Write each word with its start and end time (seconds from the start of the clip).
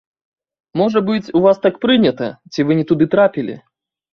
Можа 0.81 0.99
быць, 1.09 1.27
у 1.39 1.41
вас 1.45 1.61
так 1.65 1.77
прынята, 1.85 2.31
ці 2.53 2.59
вы 2.71 2.81
не 2.81 2.89
туды 2.93 3.05
трапілі? 3.17 3.61